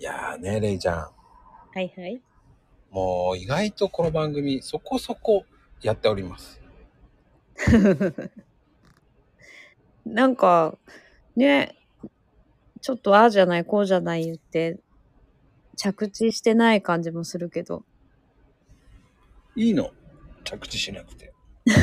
[0.00, 0.96] いやーね、レイちゃん。
[0.96, 1.10] は
[1.74, 2.20] いはい。
[2.90, 5.44] もう意外とこの番組そこそこ
[5.82, 6.60] やっております。
[10.06, 10.78] なんか、
[11.34, 11.76] ね、
[12.80, 14.78] ちょっとああじゃない、こうじゃない言って、
[15.76, 17.84] 着地してない感じもするけど。
[19.56, 19.90] いいの
[20.44, 21.32] 着地しなくて。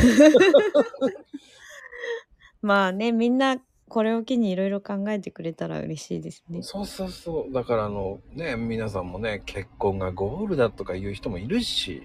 [2.62, 3.58] まあね、みんな
[3.96, 6.62] これを機にいろいろ考えてくれたら嬉しいですね。
[6.64, 7.54] そうそうそう。
[7.54, 12.04] だからあのね、皆さんもね、結婚がゴールだとか言う人もいるし、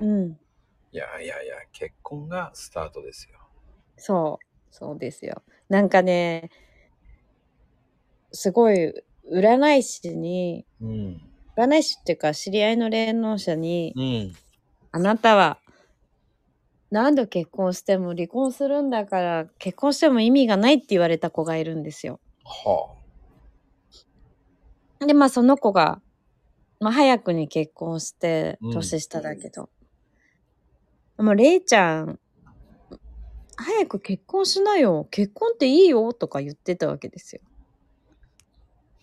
[0.00, 0.36] うん。
[0.90, 3.38] いやいやいや、結婚がスタートですよ。
[3.96, 4.44] そう。
[4.72, 5.42] そうですよ。
[5.68, 6.50] なんかね、
[8.32, 8.92] すごい、
[9.32, 11.22] 占い師に、うん。
[11.56, 14.34] 占い師っていうか知り合いの霊能者に、うん。
[14.90, 15.60] あなたは
[16.90, 22.20] 何度結婚しても離婚するんだから結婚しても意味がないって言われた子がいるんですよ。
[22.44, 22.94] は
[25.06, 26.00] で、まあその子が、
[26.80, 29.68] まあ早くに結婚してうん年下だけど、
[31.18, 32.18] もうレイちゃん、
[33.56, 35.06] 早く結婚しなよ。
[35.10, 37.42] 結婚っていいよとか言ってたわけですよ。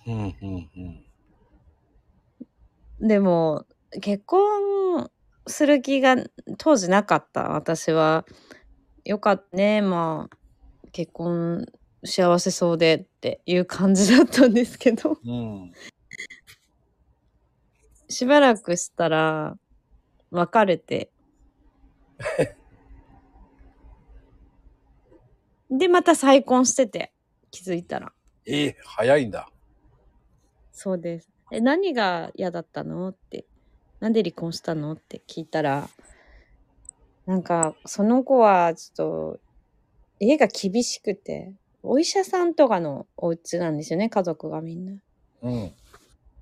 [0.07, 0.11] あ。
[0.11, 0.69] うんうん
[3.01, 3.07] うん。
[3.07, 3.65] でも、
[4.01, 5.11] 結婚
[5.47, 6.15] する気が
[6.57, 7.49] 当時なかった。
[7.49, 8.25] 私は、
[9.03, 9.81] よかったね。
[9.81, 10.37] まあ、
[10.91, 11.65] 結婚
[12.03, 15.71] 幸せそうでっていう感じだったんですけど、うん。
[18.07, 19.57] しばらくしたら、
[20.31, 21.11] 別れて。
[25.69, 27.11] で、また再婚してて、
[27.51, 28.13] 気づいたら。
[28.45, 29.49] ええ早いんだ。
[30.71, 31.29] そうです。
[31.51, 33.09] え、何が嫌だったの？
[33.09, 33.45] って。
[34.05, 34.91] なんで離婚したの？
[34.91, 35.89] って聞いたら、
[37.25, 39.39] なんか、その子は、ちょっと、
[40.19, 44.93] 家が厳しくて、お医者さんとかのお家なんですよね、家族がみんな。
[45.41, 45.73] うん。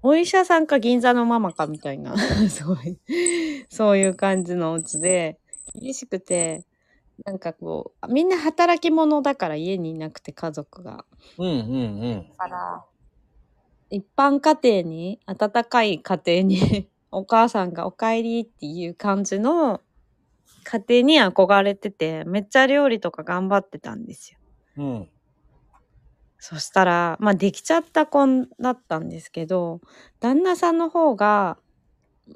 [0.01, 2.17] お医者さんか銀座のママかみたいな、
[2.51, 2.99] すごい、
[3.69, 5.39] そういう感じのお家で、
[5.73, 6.65] 厳しくて、
[7.23, 11.05] なんかこう、みんな働き者だから家にいなくて家族が。
[11.37, 12.25] うんうんうん。
[12.37, 12.83] から、
[13.89, 19.81] 一般家庭に、温かい家庭に、お母さんがお帰りっていう感じの
[20.63, 24.39] 家庭に憧れてて、めっちゃ料理とか頑張ってたんですよ。
[24.77, 25.09] うん。
[26.39, 28.25] そしたら、まあできちゃった子
[28.59, 29.81] だったんですけど、
[30.19, 31.57] 旦那さんの方が、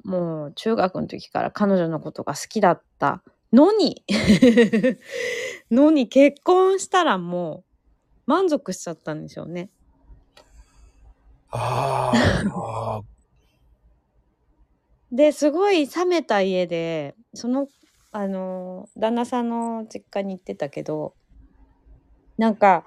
[0.04, 3.22] もう中学の時から彼女のことが好きだった
[3.52, 4.04] のに、
[5.70, 7.64] のに結婚したらもう
[8.26, 9.70] 満足しちゃったんでしょうね。
[11.50, 13.17] あーあー。
[15.10, 17.68] で、すごい冷めた家で、その、
[18.12, 21.14] あの、旦那さんの実家に行ってたけど、
[22.36, 22.84] なんか、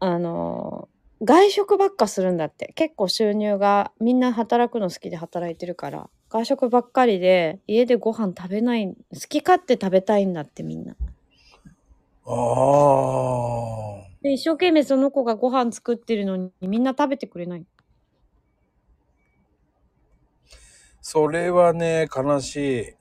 [0.00, 0.88] あの、
[1.22, 2.72] 外食ばっかするんだって。
[2.74, 8.94] 結構収入が、みんな働くの好きで働いてるから、外食ばっかりで、家でご飯食べない、好
[9.28, 10.94] き勝手食べたいんだってみんな。
[12.26, 14.06] ああ。
[14.22, 17.64] で、一生懸命その子がご飯作ってるのに、みんな食べてくれない。
[21.08, 22.94] それはね、悲しい。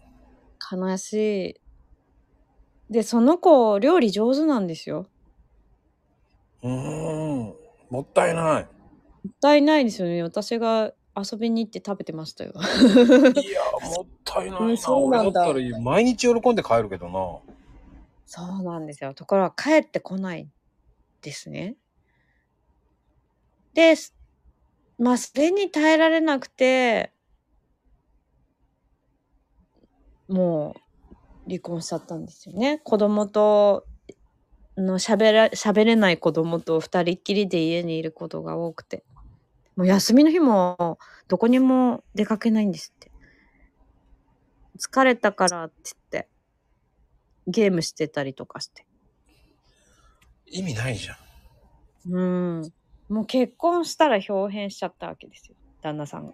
[0.72, 1.14] 悲し
[1.58, 2.94] い。
[2.94, 5.08] で、その子、料理上手なんですよ。
[6.62, 7.56] うーん。
[7.90, 8.64] もったいない。
[8.64, 8.70] も
[9.28, 10.22] ったいないですよね。
[10.22, 12.54] 私が遊びに行って食べてましたよ。
[12.54, 14.66] いや、もったいないな。
[14.68, 17.54] うんそうなんだ俺だったら毎日喜んで帰るけどな。
[18.28, 19.16] そうなんですよ。
[19.16, 20.48] ところが帰ってこない
[21.24, 21.76] ですね。
[23.74, 24.14] で、す
[25.00, 27.15] まあ、それに耐えられなくて、
[30.28, 30.76] も
[31.46, 32.80] う離婚しちゃったんですよね。
[32.80, 33.86] 子供と、
[34.78, 39.04] の喋ら、喋れない子供と二人っきりで家にいることが多くて。
[39.76, 40.98] もう休みの日も
[41.28, 43.12] どこにも出かけないんですって。
[44.80, 46.30] 疲れたからって言って、
[47.48, 48.86] ゲームしてたりとかして。
[50.46, 52.14] 意味ないじゃん。
[52.14, 52.22] う
[52.62, 52.74] ん。
[53.10, 55.56] もう結婚したら表変しちゃったわけですよ。
[55.82, 56.34] 旦那さんが。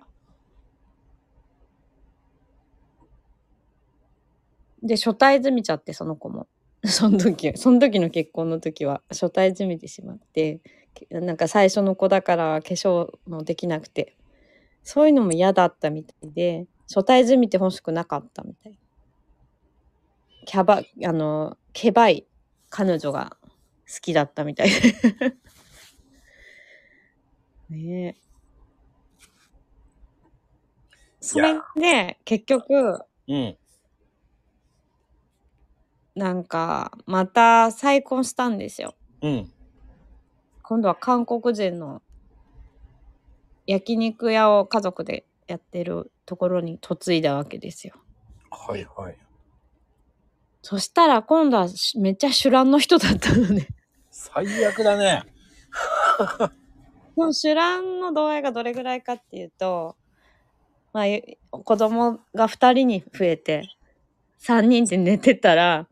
[4.83, 6.47] で、初対済みちゃって、その子も。
[6.83, 10.59] その時、その時の結婚の時は、初対済みてしまって、
[10.93, 14.17] けなんか最初の子だから化粧もできなくて、
[14.83, 18.77] そういうのも嫌だったみたいで、初対済みて欲しくなかったみたい。
[20.45, 22.25] キャバ、あの、ケバい
[22.69, 23.37] 彼女が
[23.87, 24.75] 好きだったみたいで。
[27.69, 28.15] ねえ。
[31.21, 33.57] それで、結局、うん。
[36.15, 38.95] なんか、また再婚したんですよ。
[39.21, 39.51] うん。
[40.63, 42.01] 今度は韓国人の
[43.67, 47.95] 焼肉屋を家族でやってるところに嫁いだわけですよ。
[48.49, 49.17] はいはい。
[50.61, 53.67] そしたら今度はしめっちゃ主乱の人だったのね。
[54.09, 55.23] 最悪だね。
[57.15, 59.95] もう主乱の度合いがどれぐらいかっていうと、
[60.93, 63.69] まあ、ゆ子供が2人に増えて、
[64.39, 65.87] 3人で寝てたら、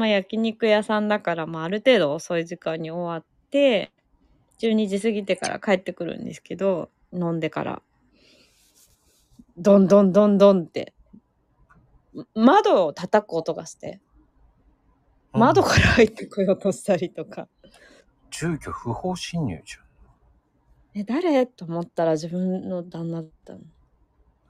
[0.00, 3.92] まあ焼肉屋さんだから、まあある程度遅い時間に終わって、
[4.58, 7.82] 12時過ぎてから帰ってくるんですけど、飲んでから、
[9.58, 10.94] どんどんどんどんって、
[12.34, 14.00] 窓を叩く音がして、
[15.34, 17.46] 窓から入ってこようとしたりとか、
[18.30, 19.76] 住居不法侵入じ
[20.94, 21.44] え、誰？
[21.44, 23.60] と思ったら自分の旦那だったの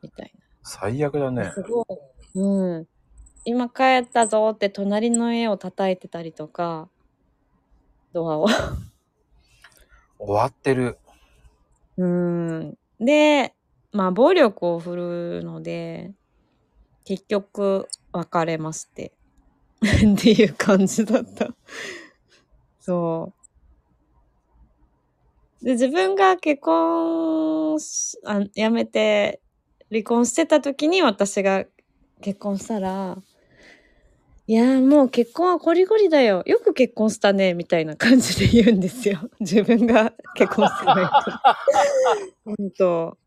[0.01, 0.41] みたいゃん。
[0.63, 1.43] 最悪だな。
[1.43, 1.51] ね。
[1.53, 2.39] すごい。
[2.39, 2.87] うん。
[3.45, 6.89] 今帰ったぞって隣の家を叩いてたりとか、
[8.13, 8.47] ドアを。
[10.19, 10.99] 終わってる。
[11.97, 12.79] うん。
[13.01, 13.55] で、
[13.93, 16.13] まあ暴力を振るうので、
[17.05, 19.13] 結局別れまして。
[19.81, 21.49] っていう感じだった。
[22.81, 23.33] そ
[25.63, 25.65] う。
[25.65, 29.41] で、自分が結婚しあやめて
[29.91, 31.65] 離婚してた時に私が
[32.21, 33.19] 結婚したら、
[34.51, 36.43] いやーもう結婚はゴリゴリだよ。
[36.45, 37.55] よく結婚したね。
[37.55, 39.21] みたいな感じで言うんですよ。
[39.39, 42.57] 自分が結婚してないと。
[42.57, 43.19] ほんと。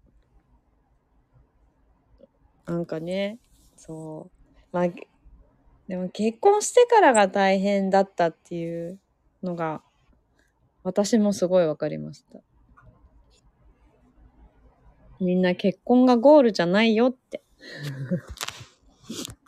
[2.66, 3.40] なんかね、
[3.78, 4.58] そう。
[4.74, 4.88] まあ、
[5.88, 9.00] でも結婚してからが大変だったっていう
[9.42, 9.82] のが、
[10.84, 12.42] 私もすごいわかりました。
[15.22, 17.42] みんな結婚がゴールじゃないよって。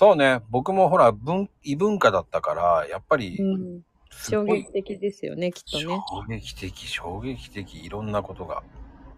[0.00, 0.40] そうね。
[0.48, 3.82] 僕もほら、文、異文化だったから、やっぱり、うん。
[4.10, 5.84] 衝撃的ですよね、きっとね。
[5.84, 8.62] 衝撃的、衝撃的、いろんなことが。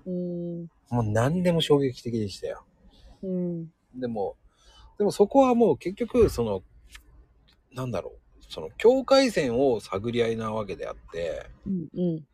[0.06, 0.66] うん。
[0.90, 2.64] もう何でも衝撃的でしたよ。
[3.22, 3.66] うん。
[3.94, 4.34] でも、
[4.98, 6.64] でもそこはもう結局、その、
[7.72, 11.88] なんだろう、その境界線を探り合いなわけであって、うん。
[11.94, 12.26] うん。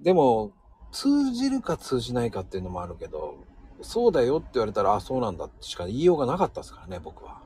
[0.00, 0.52] でも、
[0.92, 3.34] 通じるか通じないかっていうのもあるけど、
[3.82, 7.42] そうだよって言われたら、あ、そうなんだってしか言いようがなかったですからね、僕は。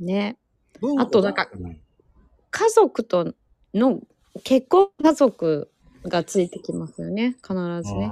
[0.00, 0.36] ね。
[0.80, 1.80] 文あとなんかうん
[2.50, 3.34] 家族と
[3.74, 4.00] の
[4.42, 5.70] 結婚家族
[6.04, 7.36] がついてきますよね。
[7.42, 8.08] 必ずね。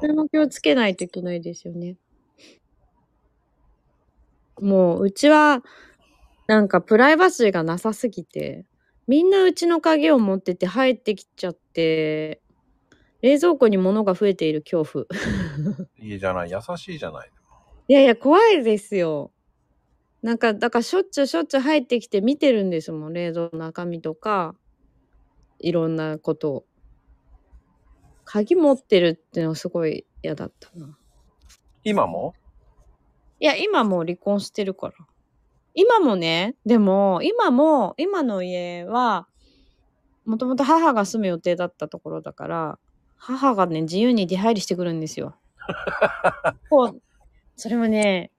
[0.00, 1.96] それも気をつけないといけないですよね。
[4.60, 5.64] もう、うちは、
[6.46, 8.64] なんかプライバシーがなさすぎて、
[9.08, 12.40] みんなうちの鍵を持ってて入ってきちゃって、
[13.22, 15.06] 冷蔵庫に物が増えている恐怖。
[15.98, 17.30] いいじゃない、優しいじゃない。
[17.88, 19.32] いやいや、怖いですよ。
[20.22, 23.12] なんか、だからしょっちゅうしょっちゅう入ってきて見てるんですもん。
[23.12, 24.54] 冷蔵の中身とか、
[25.58, 26.64] いろんなことを。
[28.24, 30.96] 鍵持ってるっていうのはすごい嫌だったな。
[31.84, 32.34] 今も？
[33.40, 34.94] いや、今もう離婚してるから。
[35.74, 39.26] 今もね、でも、今も、今の家は、
[40.26, 42.78] もともと母が住む予定だったところだから、
[43.16, 45.36] 母がね、自由に出入りしてくるんですよ。
[46.68, 47.02] こう、
[47.56, 48.30] それもね、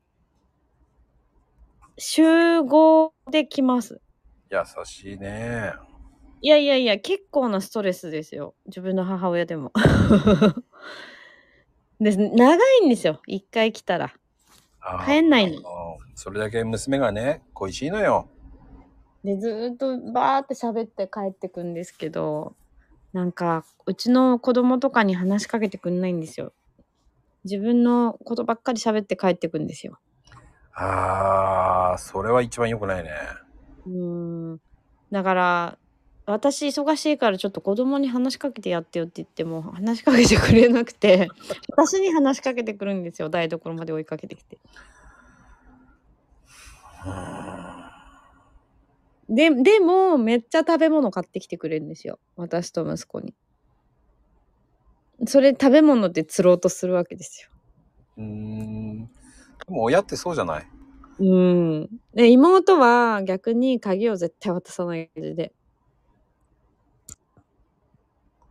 [2.03, 4.01] 集合で来ます。
[4.50, 5.71] 優しいね。
[6.42, 8.56] いやいやいや、結構なストレスですよ。
[8.65, 9.71] 自分の母親でも。
[12.01, 13.22] で長いんですよ。
[13.27, 14.15] 一回来たら。
[15.05, 15.62] 帰んないの
[16.15, 18.27] それだけ娘がね、恋しいのよ。
[19.24, 22.55] で、ずーっとバーって喋って帰ってくんですけど、
[23.13, 26.51] なんか、うちの子供とかに話しかけてくんないんですよ。
[27.43, 30.00] 自分のことばっかり喋って帰ってくんですよ。
[30.73, 33.11] ああ、それは一番良くないね。
[33.85, 34.59] うーん。
[35.11, 35.77] だから、
[36.25, 41.27] 私忙しいからちょっと子供に話しかけてやってよって言っても話しかけてくれなくて、
[41.75, 43.29] 私に話しかけてくるんですよ。
[43.29, 44.59] 台所まで追いかけてきて。
[47.05, 47.81] うーん
[49.31, 52.19] で、でも、めっちゃ食べ物買ってきてくれるんですよ。
[52.35, 53.33] 私と息子に。
[55.25, 57.49] それ食べ物で釣ろうとするわけですよ。
[58.17, 59.09] うーん。
[59.68, 60.68] でも親ってそうじゃない？
[61.20, 61.89] うん。
[62.13, 65.53] で、妹は逆に鍵を絶対渡さない感じで。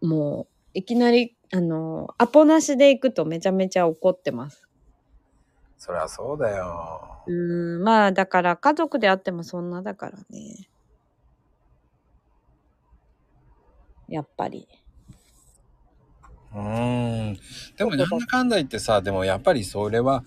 [0.00, 4.66] もう、いきなり、あの、アポなしで行くとめちゃめちゃ怒ってます。
[5.76, 7.22] そりゃそうだよ。
[7.26, 10.68] うん、まあ、だから家族であってもそんなだからね。
[14.08, 14.68] やっぱり。
[16.54, 17.38] うーん。
[17.76, 20.24] でもなんだかんだ言ってさ、でもやっぱりそれは、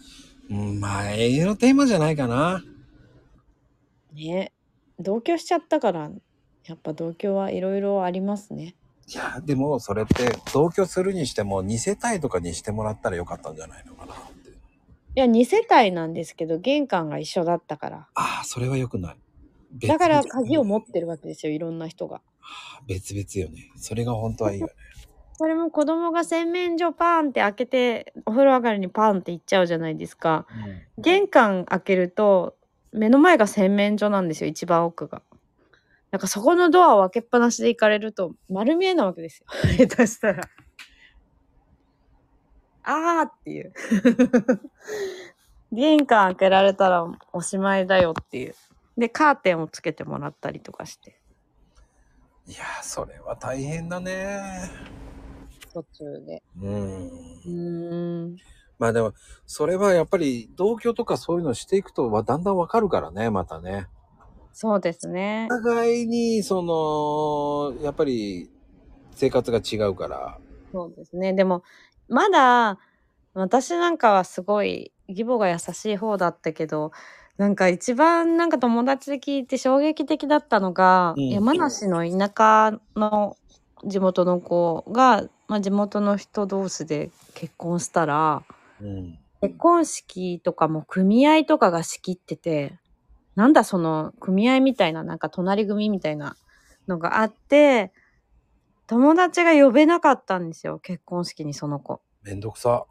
[0.49, 2.63] うん、まあ永遠のテーマじゃないかな。
[4.13, 4.51] ね。
[4.99, 6.11] 同居しちゃったから、
[6.65, 8.75] やっぱ同居はいろいろありますね。
[9.07, 14.49] いや、でもそれって同居するにしても2世帯とかにしてもらったらよかったんじゃないのかなって。
[14.49, 14.53] い
[15.15, 18.07] や、2世帯なんですけど、玄関が一緒だったから。
[18.15, 19.15] ああ、それは良くない。
[19.71, 22.21] 別だから々鍵を持ってるわけですよ、いろんな人が。
[22.87, 23.71] 別々よね。
[23.75, 24.73] それが本当はいいよね。
[25.35, 30.45] それも子供が洗面所パーンって開けて、お風呂上がりにパーンって行っちゃうじゃないですか。
[30.97, 32.55] 玄関開けると、
[32.91, 35.21] 目の前が洗面所なんですよ、一番奥が。
[36.11, 39.47] なんかそこのドアを開けっぱなしで行かれると、丸見えなわけですよ。
[39.87, 40.43] 下手したら。
[42.83, 43.73] あーっていう。
[45.71, 48.53] 玄関開けられたらおしまいだよっていう。
[48.95, 51.19] で、カーテンをつけてもらったりとかして、
[52.45, 54.69] いやー、それは大変だね。
[55.73, 56.43] 途中で。
[56.61, 57.07] うん。
[57.07, 58.35] うーん。
[58.79, 59.13] まあでも、
[59.45, 63.87] それはやっぱり同居とかそういうのしていくとはだんだんわかるからね、またね。
[64.51, 65.55] そうですねお。
[65.55, 68.49] 互いに、その、やっぱり
[69.15, 70.37] 生活が違うから。
[70.71, 71.33] そうですね。
[71.33, 71.63] でも、
[72.07, 72.79] まだ、
[73.33, 76.91] 私なんかはすごい、義母が優しい方だったけど、
[77.37, 83.35] なんか一番なんか友達で聞いて衝撃的だったのが、うん山梨の田舎の
[83.85, 88.41] 地元の子が、まあ、地元の人同士で結婚したら、
[88.81, 89.19] うん。
[89.39, 92.79] 結婚式とかも組合とかが仕切ってて、
[93.35, 96.37] なんだその組合みたいな、なんか隣組みたいな
[96.87, 97.93] のがあって、
[98.87, 102.01] 友達が呼べなかったんですよ、結婚式にその子。
[102.23, 102.85] めんどくさ。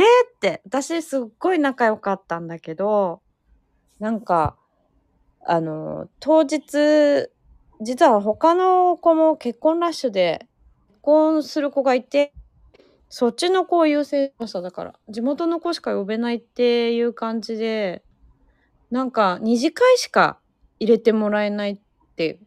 [0.00, 3.22] って、私すっごい仲良かったんだけど、
[4.00, 4.56] なんか、
[5.46, 7.30] あの、当日、
[7.80, 10.53] 実は他の子も結婚ラッシュで結
[11.04, 12.32] 婚する子がいて、
[13.10, 14.62] そっちの子を優先しました。
[14.62, 18.02] だから、地元の子しか呼べないっていう感じで、
[18.90, 20.40] なんか、二次会しか
[20.80, 21.80] 入れてもらえないっ
[22.16, 22.40] て、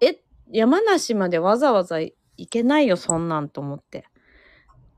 [0.00, 2.14] え、山梨までわざわざ行
[2.48, 4.06] けないよ、そんなんと思って。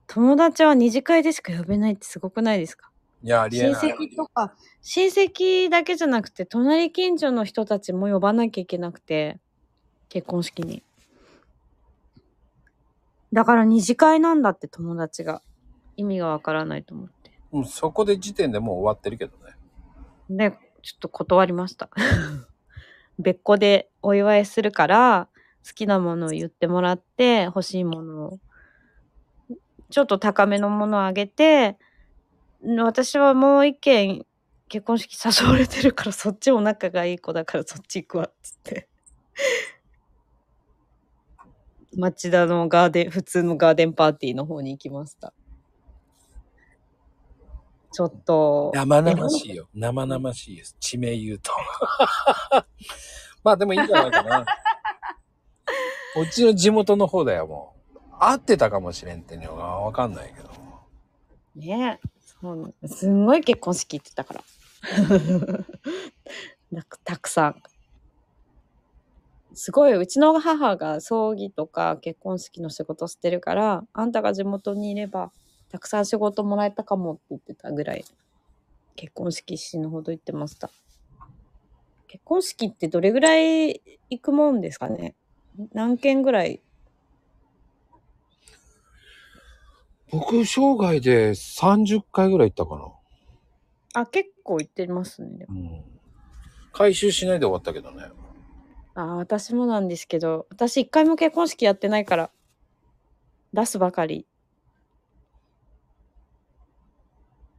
[0.07, 2.91] 友達は二次会でしか呼べないってすごくないですか？
[3.23, 3.91] いや、ありえ親ない。
[3.93, 9.39] 戚とか、親戚だけじゃなくて、隣近所の人たちも呼ばなきゃいけなくて、
[10.09, 10.83] 結婚式に。
[13.33, 15.43] だから二次会なんだって友達が。
[15.99, 17.33] 意味がわからないと思って。
[17.53, 19.55] うんそこで時点でもう終わってるけどね。
[20.31, 21.91] で、ちょっと断りました。
[23.19, 25.29] 別個でお祝いするから、
[25.67, 28.39] 好きなものを言ってもらって、欲しいものを、
[29.91, 31.77] ちょっと高めのものをあげて、
[32.63, 34.25] 私はもう一軒
[34.69, 38.89] 結婚式誘われてるから、そっちお仲がいい子だからそっち行くわ、つって。
[41.99, 45.35] 町田のガーデン、普通のガーデンパーティーの方に行きました。
[47.93, 48.71] ちょっと。
[48.73, 49.69] 生々しいよ。
[49.75, 50.77] 生々しいです。
[50.79, 51.51] 地名言うと。
[53.43, 54.47] まあでもいいんじゃないかな。
[56.17, 57.99] うちの地元の方だよ、もう。
[58.21, 60.51] 合ってたかもしれんっていうのがわかんないけど。
[61.57, 62.09] ねえ。
[62.41, 64.45] そうすんごい結婚式行ってたから。
[66.71, 67.63] なんかたくさん。
[69.59, 75.33] すごい、うちの母が葬儀とか結婚式の仕事してるから、あんたが地元にいれば、
[75.69, 78.05] たくさん仕事もらえたかもって言ってたぐらい、
[78.95, 80.71] 結婚式死ぬほど行ってました。
[82.07, 85.17] 結婚式ってどれぐらい行くもんですかね？
[85.73, 86.63] 何件ぐらい？
[90.11, 92.77] 僕、生涯で30回ぐらい行ったか
[93.95, 94.03] な。
[94.03, 95.47] あ、結構行ってますね。
[95.49, 95.83] うん。
[96.73, 98.05] 回収しないで終わったけどね。
[99.01, 102.31] あ私もなんですけど、私一回も結婚式やってないから、
[103.53, 104.27] 出すばかり。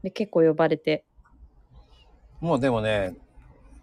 [0.04, 1.06] で、結構呼ばれて。
[2.42, 3.16] もうでもね、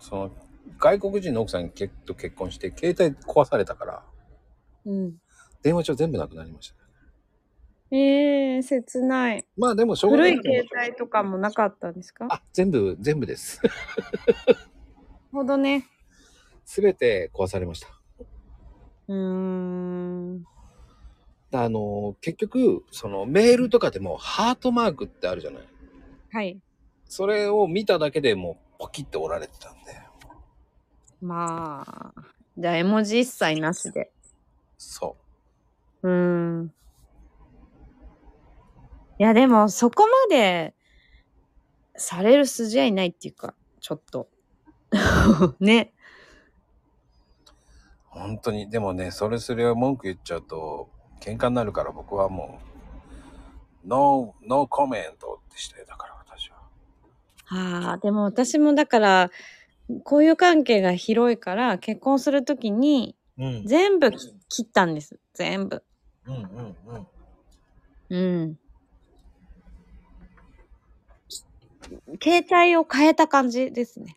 [0.00, 0.30] その、
[0.78, 4.04] 外国人の奥さんと結婚して、携帯壊されたから、
[4.84, 5.14] うん。
[5.62, 7.98] 電話帳全部なくなりましたね。
[7.98, 9.46] えー、切ない。
[9.56, 12.26] まあでも、しょうがな古いいと思う携帯とかもなかったんですか？
[12.28, 13.62] あ、全部、全部です。
[15.32, 15.86] ほどね。
[16.66, 17.88] すべて壊されました。
[19.08, 20.44] うーん。
[21.52, 25.62] あの、結局、そのメールとかでもハートマークってあるじゃない。
[26.32, 26.60] はい。
[27.06, 29.96] それを見ただけでもうポキって折られてたんで。
[31.22, 32.22] まあ。
[32.58, 34.10] じゃあ絵文字一切なしで。
[34.76, 35.16] そ
[36.02, 36.10] うー
[36.62, 36.72] ん。
[39.18, 40.74] いや、でも、そこまで、
[41.96, 44.28] される筋合いないっていうか、ちょっと。
[45.60, 45.94] ね。
[48.16, 48.20] う。
[48.20, 50.88] 本当に、でもね、それそれを文句言っちゃうと、
[51.20, 52.60] 喧嘩になるから僕はも
[53.84, 56.56] う、ノー、ノーコメントってしてたから、私は。
[57.44, 59.30] はあ、でも私もだから、
[60.04, 63.66] こういう関係が広いから、結婚するときに、うん。
[63.66, 64.10] 全部
[64.48, 65.18] 切ったんです。
[65.34, 65.84] 全部。
[66.26, 67.06] うんうんうん。
[68.08, 68.58] うん。
[72.22, 74.16] 携帯を変えた感じですね。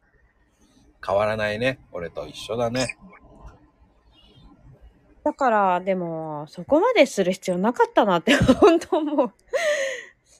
[1.06, 1.80] 変わらないね。
[1.92, 2.98] 俺と一緒だね。
[5.30, 9.34] だから、でも、そこまでする必要なかったなって、 本当もう、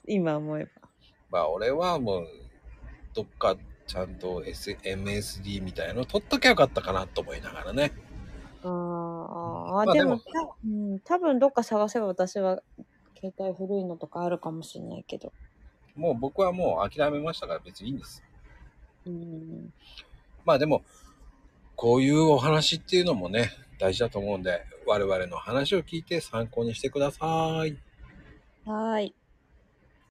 [0.08, 0.70] 今思えば。
[1.30, 2.28] まあ俺はもう、
[3.14, 3.56] どっか
[3.86, 7.92] ちゃんと、S、MSD みたいの取っときゃよかったかなと思いながらね。
[8.64, 10.20] あーあー、まあでも、
[10.64, 12.60] うん、多分どっか探せば私は
[13.16, 15.32] 携帯古いのとかあるかもしれないけど。
[15.94, 18.24] もう僕はもう諦めましたから別にいいんです。
[19.06, 19.72] うん、
[20.44, 20.82] まあでも、
[21.76, 27.76] こういうお話っていうのもね、大事だと思うんで、我々の話を聞いて参考にしてください。
[28.64, 29.14] はい。